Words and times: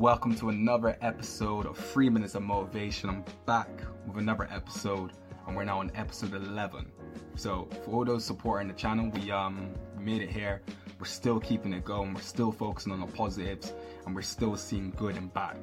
Welcome 0.00 0.34
to 0.36 0.48
another 0.48 0.96
episode 1.02 1.66
of 1.66 1.76
Three 1.76 2.08
Minutes 2.08 2.34
of 2.34 2.42
Motivation. 2.42 3.10
I'm 3.10 3.22
back 3.44 3.68
with 4.06 4.16
another 4.16 4.48
episode, 4.50 5.12
and 5.46 5.54
we're 5.54 5.64
now 5.64 5.80
on 5.80 5.92
episode 5.94 6.32
11. 6.32 6.90
So, 7.34 7.68
for 7.84 7.90
all 7.90 8.04
those 8.06 8.24
supporting 8.24 8.68
the 8.68 8.72
channel, 8.72 9.10
we 9.10 9.30
um 9.30 9.74
made 9.98 10.22
it 10.22 10.30
here. 10.30 10.62
We're 10.98 11.04
still 11.04 11.38
keeping 11.38 11.74
it 11.74 11.84
going. 11.84 12.14
We're 12.14 12.22
still 12.22 12.50
focusing 12.50 12.92
on 12.92 13.00
the 13.00 13.08
positives, 13.08 13.74
and 14.06 14.14
we're 14.14 14.22
still 14.22 14.56
seeing 14.56 14.90
good 14.96 15.18
and 15.18 15.30
bad. 15.34 15.58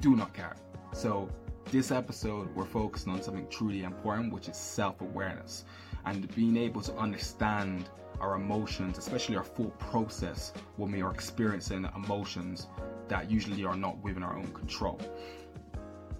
Do 0.00 0.14
not 0.14 0.32
care. 0.34 0.54
So, 0.92 1.28
this 1.72 1.90
episode, 1.90 2.54
we're 2.54 2.64
focusing 2.64 3.12
on 3.12 3.20
something 3.22 3.48
truly 3.50 3.82
important, 3.82 4.32
which 4.32 4.48
is 4.48 4.56
self 4.56 5.00
awareness 5.00 5.64
and 6.06 6.32
being 6.36 6.56
able 6.56 6.80
to 6.82 6.94
understand 6.94 7.90
our 8.20 8.34
emotions, 8.34 8.98
especially 8.98 9.36
our 9.36 9.44
thought 9.44 9.78
process 9.78 10.52
when 10.76 10.92
we 10.92 11.02
are 11.02 11.12
experiencing 11.12 11.88
emotions 11.96 12.68
that 13.08 13.30
usually 13.30 13.64
are 13.64 13.76
not 13.76 14.02
within 14.02 14.22
our 14.22 14.36
own 14.36 14.48
control. 14.48 15.00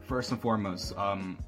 First 0.00 0.32
and 0.32 0.40
foremost, 0.40 0.96
um, 0.96 1.38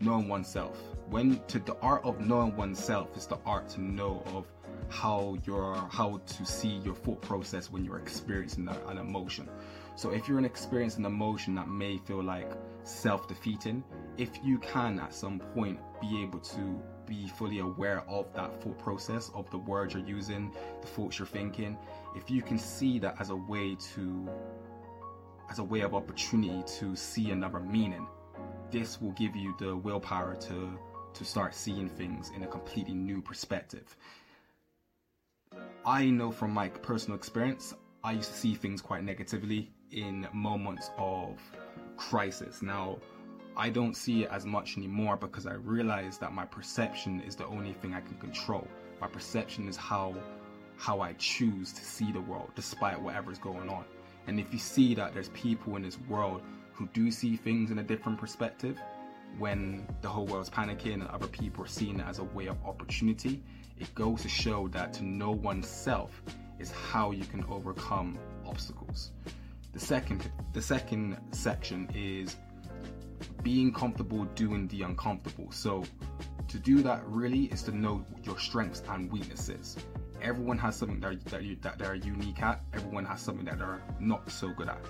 knowing 0.00 0.28
oneself. 0.28 0.78
When 1.10 1.40
to 1.48 1.58
the 1.58 1.76
art 1.82 2.04
of 2.04 2.20
knowing 2.20 2.56
oneself 2.56 3.16
is 3.16 3.26
the 3.26 3.38
art 3.44 3.68
to 3.70 3.80
know 3.80 4.22
of 4.34 4.46
how 4.88 5.36
your 5.46 5.74
how 5.90 6.20
to 6.24 6.46
see 6.46 6.80
your 6.84 6.94
thought 6.94 7.20
process 7.22 7.70
when 7.70 7.84
you're 7.84 7.98
experiencing 7.98 8.68
an 8.88 8.98
emotion. 8.98 9.48
So 9.96 10.10
if 10.10 10.28
you're 10.28 10.44
experiencing 10.44 11.04
an 11.04 11.12
emotion 11.12 11.54
that 11.56 11.68
may 11.68 11.98
feel 11.98 12.22
like 12.22 12.50
self-defeating, 12.82 13.82
if 14.18 14.30
you 14.42 14.58
can 14.58 14.98
at 15.00 15.14
some 15.14 15.38
point 15.38 15.78
be 16.00 16.22
able 16.22 16.40
to 16.40 16.82
be 17.06 17.28
fully 17.28 17.58
aware 17.58 18.02
of 18.08 18.32
that 18.34 18.62
thought 18.62 18.78
process, 18.78 19.30
of 19.34 19.50
the 19.50 19.58
words 19.58 19.94
you're 19.94 20.06
using, 20.06 20.52
the 20.80 20.86
thoughts 20.86 21.18
you're 21.18 21.26
thinking, 21.26 21.76
if 22.14 22.30
you 22.30 22.42
can 22.42 22.58
see 22.58 22.98
that 22.98 23.16
as 23.20 23.30
a 23.30 23.36
way 23.36 23.76
to 23.94 24.28
as 25.50 25.58
a 25.58 25.64
way 25.64 25.80
of 25.80 25.94
opportunity 25.94 26.62
to 26.78 26.96
see 26.96 27.30
another 27.30 27.60
meaning, 27.60 28.06
this 28.70 29.00
will 29.00 29.12
give 29.12 29.36
you 29.36 29.54
the 29.58 29.76
willpower 29.76 30.34
to 30.36 30.78
to 31.12 31.24
start 31.24 31.54
seeing 31.54 31.88
things 31.88 32.30
in 32.34 32.42
a 32.42 32.46
completely 32.46 32.94
new 32.94 33.22
perspective. 33.22 33.96
I 35.86 36.06
know 36.06 36.32
from 36.32 36.50
my 36.50 36.68
personal 36.68 37.16
experience, 37.16 37.74
I 38.02 38.12
used 38.12 38.30
to 38.32 38.36
see 38.36 38.54
things 38.54 38.80
quite 38.82 39.04
negatively 39.04 39.70
in 39.92 40.26
moments 40.32 40.90
of 40.98 41.38
crisis. 41.96 42.62
Now, 42.62 42.98
I 43.56 43.70
don't 43.70 43.94
see 43.94 44.24
it 44.24 44.30
as 44.30 44.44
much 44.44 44.76
anymore 44.76 45.16
because 45.16 45.46
I 45.46 45.54
realize 45.54 46.18
that 46.18 46.32
my 46.32 46.44
perception 46.44 47.20
is 47.20 47.36
the 47.36 47.46
only 47.46 47.72
thing 47.72 47.94
I 47.94 48.00
can 48.00 48.16
control. 48.16 48.66
My 49.00 49.06
perception 49.06 49.68
is 49.68 49.76
how 49.76 50.14
how 50.76 51.00
I 51.00 51.12
choose 51.14 51.72
to 51.72 51.84
see 51.84 52.10
the 52.10 52.20
world 52.20 52.50
despite 52.56 53.00
whatever's 53.00 53.38
going 53.38 53.68
on. 53.68 53.84
And 54.26 54.40
if 54.40 54.52
you 54.52 54.58
see 54.58 54.94
that 54.96 55.14
there's 55.14 55.28
people 55.28 55.76
in 55.76 55.82
this 55.82 55.98
world 56.08 56.42
who 56.72 56.88
do 56.92 57.12
see 57.12 57.36
things 57.36 57.70
in 57.70 57.78
a 57.78 57.82
different 57.82 58.18
perspective, 58.18 58.80
when 59.38 59.86
the 60.02 60.08
whole 60.08 60.26
world's 60.26 60.50
panicking 60.50 60.94
and 60.94 61.08
other 61.08 61.28
people 61.28 61.64
are 61.64 61.68
seeing 61.68 62.00
it 62.00 62.06
as 62.06 62.18
a 62.18 62.24
way 62.24 62.46
of 62.46 62.56
opportunity, 62.64 63.42
it 63.78 63.92
goes 63.94 64.22
to 64.22 64.28
show 64.28 64.68
that 64.68 64.92
to 64.94 65.04
know 65.04 65.30
oneself 65.30 66.22
is 66.58 66.70
how 66.70 67.12
you 67.12 67.24
can 67.24 67.44
overcome 67.44 68.18
obstacles. 68.46 69.10
The 69.72 69.80
second 69.80 70.30
the 70.52 70.62
second 70.62 71.18
section 71.32 71.88
is 71.94 72.36
being 73.44 73.72
comfortable 73.72 74.24
doing 74.34 74.66
the 74.68 74.82
uncomfortable. 74.82 75.52
So 75.52 75.84
to 76.48 76.58
do 76.58 76.82
that 76.82 77.06
really 77.06 77.44
is 77.44 77.62
to 77.64 77.76
know 77.76 78.04
your 78.24 78.38
strengths 78.40 78.82
and 78.88 79.12
weaknesses 79.12 79.76
everyone 80.24 80.56
has 80.58 80.74
something 80.74 81.00
that, 81.00 81.24
that, 81.26 81.44
you, 81.44 81.56
that 81.60 81.78
they're 81.78 81.94
unique 81.94 82.42
at. 82.42 82.62
Everyone 82.72 83.04
has 83.04 83.20
something 83.20 83.44
that 83.44 83.58
they're 83.58 83.82
not 84.00 84.28
so 84.30 84.48
good 84.48 84.68
at. 84.68 84.82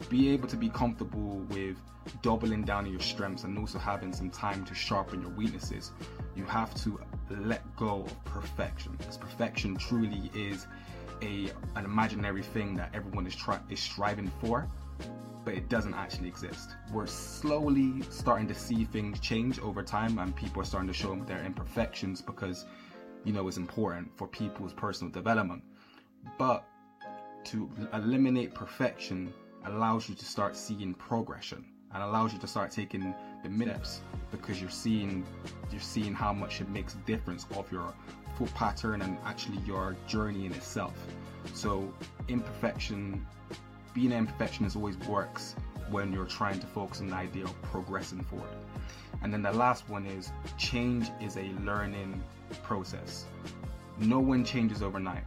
To 0.00 0.08
be 0.08 0.30
able 0.30 0.48
to 0.48 0.56
be 0.56 0.70
comfortable 0.70 1.40
with 1.50 1.76
doubling 2.22 2.62
down 2.62 2.86
on 2.86 2.90
your 2.90 3.00
strengths 3.00 3.44
and 3.44 3.58
also 3.58 3.78
having 3.78 4.12
some 4.12 4.30
time 4.30 4.64
to 4.64 4.74
sharpen 4.74 5.20
your 5.20 5.30
weaknesses, 5.30 5.92
you 6.34 6.44
have 6.44 6.74
to 6.82 6.98
let 7.30 7.76
go 7.76 8.04
of 8.04 8.24
perfection. 8.24 8.94
Because 8.96 9.18
perfection 9.18 9.76
truly 9.76 10.30
is 10.34 10.66
a 11.20 11.50
an 11.76 11.84
imaginary 11.84 12.42
thing 12.42 12.74
that 12.76 12.90
everyone 12.94 13.26
is 13.26 13.36
try, 13.36 13.58
is 13.68 13.80
striving 13.80 14.32
for, 14.40 14.68
but 15.44 15.54
it 15.54 15.68
doesn't 15.68 15.94
actually 15.94 16.28
exist. 16.28 16.70
We're 16.92 17.06
slowly 17.06 18.02
starting 18.10 18.48
to 18.48 18.54
see 18.54 18.84
things 18.84 19.20
change 19.20 19.58
over 19.60 19.82
time, 19.82 20.18
and 20.18 20.34
people 20.34 20.62
are 20.62 20.64
starting 20.64 20.88
to 20.88 20.94
show 20.94 21.14
their 21.26 21.44
imperfections 21.44 22.20
because 22.20 22.66
you 23.24 23.32
know, 23.32 23.46
it's 23.48 23.56
important 23.56 24.10
for 24.16 24.26
people's 24.26 24.72
personal 24.72 25.12
development. 25.12 25.62
But 26.38 26.66
to 27.44 27.70
eliminate 27.92 28.54
perfection 28.54 29.32
allows 29.64 30.08
you 30.08 30.14
to 30.14 30.24
start 30.24 30.56
seeing 30.56 30.94
progression 30.94 31.64
and 31.92 32.02
allows 32.02 32.32
you 32.32 32.38
to 32.38 32.46
start 32.46 32.70
taking 32.70 33.14
the 33.42 33.64
steps 33.64 34.00
because 34.30 34.60
you're 34.60 34.70
seeing 34.70 35.24
you're 35.70 35.80
seeing 35.80 36.14
how 36.14 36.32
much 36.32 36.60
it 36.60 36.68
makes 36.68 36.94
a 36.94 36.98
difference 36.98 37.46
of 37.54 37.70
your 37.72 37.94
foot 38.36 38.52
pattern 38.54 39.02
and 39.02 39.16
actually 39.24 39.58
your 39.58 39.96
journey 40.06 40.46
in 40.46 40.52
itself. 40.52 40.94
So 41.54 41.92
imperfection 42.28 43.26
being 43.98 44.12
an 44.12 44.28
imperfectionist 44.28 44.76
always 44.76 44.96
works 45.08 45.56
when 45.90 46.12
you're 46.12 46.24
trying 46.24 46.60
to 46.60 46.66
focus 46.68 47.00
on 47.00 47.08
the 47.08 47.16
idea 47.16 47.42
of 47.42 47.62
progressing 47.62 48.22
forward. 48.22 48.46
And 49.22 49.32
then 49.32 49.42
the 49.42 49.50
last 49.50 49.88
one 49.88 50.06
is 50.06 50.30
change 50.56 51.10
is 51.20 51.36
a 51.36 51.50
learning 51.64 52.22
process. 52.62 53.24
No 53.98 54.20
one 54.20 54.44
changes 54.44 54.82
overnight, 54.82 55.24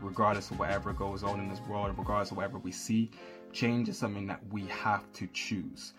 regardless 0.00 0.50
of 0.50 0.58
whatever 0.58 0.94
goes 0.94 1.22
on 1.22 1.38
in 1.38 1.50
this 1.50 1.60
world, 1.68 1.94
regardless 1.98 2.30
of 2.30 2.38
whatever 2.38 2.56
we 2.56 2.72
see. 2.72 3.10
Change 3.52 3.90
is 3.90 3.98
something 3.98 4.26
that 4.26 4.40
we 4.50 4.64
have 4.68 5.12
to 5.12 5.26
choose. 5.34 5.92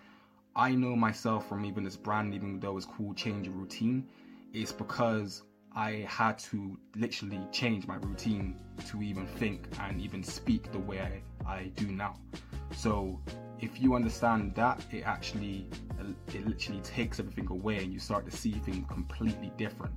I 0.55 0.73
know 0.73 0.95
myself 0.95 1.47
from 1.47 1.63
even 1.63 1.83
this 1.83 1.95
brand, 1.95 2.33
even 2.33 2.59
though 2.59 2.75
it's 2.77 2.87
called 2.87 3.17
Change 3.17 3.49
Routine, 3.49 4.03
it's 4.51 4.71
because 4.71 5.43
I 5.75 6.05
had 6.07 6.39
to 6.39 6.77
literally 6.95 7.41
change 7.51 7.85
my 7.85 7.95
routine 7.95 8.61
to 8.87 9.01
even 9.01 9.27
think 9.27 9.67
and 9.81 9.99
even 9.99 10.23
speak 10.23 10.71
the 10.71 10.79
way 10.79 11.01
I, 11.01 11.49
I 11.49 11.71
do 11.75 11.87
now. 11.87 12.15
So 12.75 13.19
if 13.59 13.81
you 13.81 13.93
understand 13.93 14.55
that, 14.55 14.81
it 14.91 15.03
actually 15.05 15.67
it 16.33 16.47
literally 16.47 16.81
takes 16.81 17.19
everything 17.19 17.47
away 17.49 17.77
and 17.77 17.91
you 17.91 17.99
start 17.99 18.25
to 18.29 18.35
see 18.35 18.53
things 18.53 18.85
completely 18.89 19.51
different. 19.57 19.93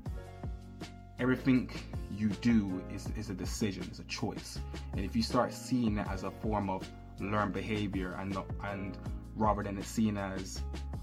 Everything 1.20 1.70
you 2.10 2.28
do 2.28 2.82
is, 2.92 3.08
is 3.16 3.30
a 3.30 3.34
decision, 3.34 3.88
is 3.90 4.00
a 4.00 4.04
choice. 4.04 4.58
And 4.92 5.04
if 5.04 5.14
you 5.14 5.22
start 5.22 5.52
seeing 5.52 5.98
it 5.98 6.06
as 6.08 6.24
a 6.24 6.30
form 6.30 6.70
of 6.70 6.88
learned 7.20 7.52
behavior 7.52 8.16
and 8.20 8.36
and 8.64 8.96
rather 9.36 9.62
than 9.62 9.78
it 9.78 9.84
seen 9.84 10.16
as, 10.16 10.60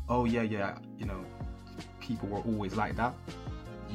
oh 0.09 0.25
yeah, 0.25 0.41
yeah, 0.41 0.77
you 0.97 1.05
know, 1.05 1.23
people 1.99 2.27
were 2.29 2.39
always 2.39 2.75
like 2.75 2.95
that, 2.97 3.13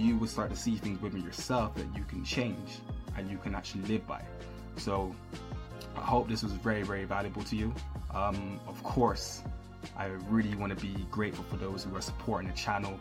you 0.01 0.17
will 0.17 0.27
start 0.27 0.51
to 0.51 0.57
see 0.57 0.77
things 0.77 1.01
within 1.01 1.23
yourself 1.23 1.75
that 1.75 1.87
you 1.97 2.05
can 2.05 2.25
change 2.25 2.79
and 3.17 3.31
you 3.31 3.39
can 3.39 3.55
actually 3.55 3.83
live 3.83 4.07
by. 4.07 4.23
So 4.77 5.15
I 5.97 6.01
hope 6.01 6.29
this 6.29 6.43
was 6.43 6.53
very, 6.53 6.83
very 6.83 7.05
valuable 7.05 7.43
to 7.45 7.57
you. 7.57 7.75
Um, 8.15 8.61
of 8.67 8.83
course, 8.83 9.43
I 9.97 10.07
really 10.29 10.55
want 10.55 10.77
to 10.77 10.87
be 10.87 11.07
grateful 11.11 11.45
for 11.45 11.57
those 11.57 11.85
who 11.85 11.95
are 11.97 12.01
supporting 12.01 12.49
the 12.49 12.57
channel. 12.57 12.99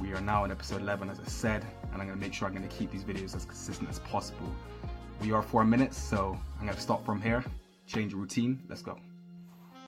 We 0.00 0.12
are 0.12 0.20
now 0.20 0.44
in 0.44 0.50
episode 0.50 0.80
11, 0.82 1.10
as 1.10 1.20
I 1.20 1.24
said, 1.24 1.64
and 1.92 2.00
I'm 2.00 2.08
going 2.08 2.18
to 2.18 2.24
make 2.24 2.34
sure 2.34 2.48
I'm 2.48 2.54
going 2.54 2.68
to 2.68 2.74
keep 2.74 2.90
these 2.90 3.04
videos 3.04 3.36
as 3.36 3.44
consistent 3.44 3.88
as 3.88 3.98
possible. 4.00 4.52
We 5.20 5.32
are 5.32 5.42
four 5.42 5.64
minutes, 5.64 5.96
so 5.96 6.38
I'm 6.58 6.64
going 6.64 6.76
to 6.76 6.80
stop 6.80 7.04
from 7.04 7.20
here, 7.20 7.44
change 7.86 8.14
routine. 8.14 8.62
Let's 8.68 8.82
go. 8.82 8.98